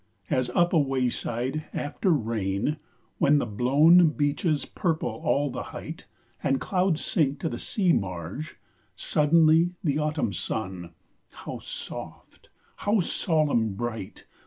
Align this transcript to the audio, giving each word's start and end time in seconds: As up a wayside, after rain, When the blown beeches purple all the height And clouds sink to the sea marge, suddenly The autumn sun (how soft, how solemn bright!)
As 0.31 0.49
up 0.55 0.73
a 0.73 0.79
wayside, 0.79 1.65
after 1.75 2.09
rain, 2.09 2.77
When 3.19 3.37
the 3.37 3.45
blown 3.45 4.09
beeches 4.09 4.65
purple 4.65 5.07
all 5.23 5.51
the 5.51 5.61
height 5.61 6.07
And 6.41 6.59
clouds 6.59 7.05
sink 7.05 7.39
to 7.41 7.49
the 7.49 7.59
sea 7.59 7.93
marge, 7.93 8.57
suddenly 8.95 9.75
The 9.83 9.99
autumn 9.99 10.33
sun 10.33 10.95
(how 11.29 11.59
soft, 11.59 12.49
how 12.77 12.99
solemn 12.99 13.75
bright!) 13.75 14.25